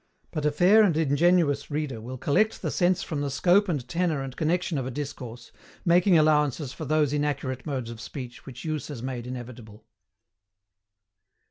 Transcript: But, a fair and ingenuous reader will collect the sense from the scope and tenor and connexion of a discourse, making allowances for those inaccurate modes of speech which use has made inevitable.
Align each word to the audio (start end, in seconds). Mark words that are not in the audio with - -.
But, 0.31 0.47
a 0.47 0.51
fair 0.51 0.81
and 0.81 0.97
ingenuous 0.97 1.69
reader 1.69 2.01
will 2.01 2.17
collect 2.17 2.63
the 2.63 2.71
sense 2.71 3.03
from 3.03 3.21
the 3.21 3.29
scope 3.29 3.69
and 3.69 3.87
tenor 3.87 4.23
and 4.23 4.35
connexion 4.35 4.79
of 4.79 4.87
a 4.87 4.89
discourse, 4.89 5.51
making 5.85 6.17
allowances 6.17 6.73
for 6.73 6.85
those 6.85 7.13
inaccurate 7.13 7.67
modes 7.67 7.91
of 7.91 8.01
speech 8.01 8.47
which 8.47 8.65
use 8.65 8.87
has 8.87 9.03
made 9.03 9.27
inevitable. 9.27 9.85